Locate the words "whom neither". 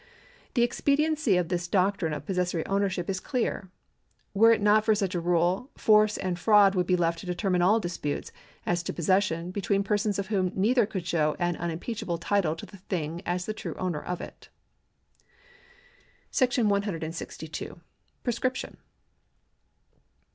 10.29-10.87